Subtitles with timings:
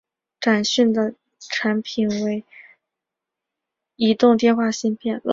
[0.39, 2.43] 展讯的产品为
[3.97, 5.21] 移动电话芯片。